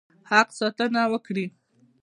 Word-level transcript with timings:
حق 0.29 0.49
ساتنه 0.59 1.01
وکړي. 1.13 1.45